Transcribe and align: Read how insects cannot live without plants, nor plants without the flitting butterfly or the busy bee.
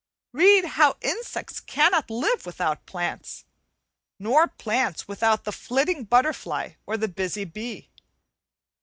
Read 0.33 0.65
how 0.65 0.97
insects 1.01 1.59
cannot 1.59 2.09
live 2.09 2.43
without 2.43 2.87
plants, 2.87 3.45
nor 4.17 4.47
plants 4.47 5.07
without 5.07 5.43
the 5.43 5.51
flitting 5.51 6.05
butterfly 6.05 6.71
or 6.87 6.97
the 6.97 7.07
busy 7.07 7.43
bee. 7.45 7.91